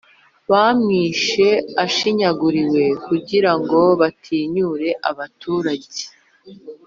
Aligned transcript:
Bamwishe 0.51 1.47
ashinyaguriwe 1.85 2.83
kugira 3.05 3.51
ngo 3.59 3.79
batinyure 3.99 4.89
abaturage 5.09 6.01